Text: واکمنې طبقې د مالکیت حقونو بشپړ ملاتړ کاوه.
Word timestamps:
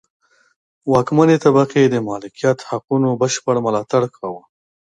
واکمنې 0.91 1.37
طبقې 1.45 1.83
د 1.89 1.95
مالکیت 2.07 2.59
حقونو 2.69 3.09
بشپړ 3.21 3.55
ملاتړ 3.65 4.01
کاوه. 4.15 4.43